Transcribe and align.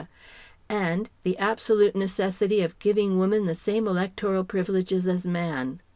and 0.67 1.11
the 1.21 1.37
absolute 1.37 1.95
necessity 1.95 2.63
of 2.63 2.79
giving 2.79 3.19
Woman 3.19 3.45
the 3.45 3.53
same 3.53 3.87
electoral 3.87 4.43
privileges 4.43 5.05
as 5.05 5.27
Man. 5.27 5.79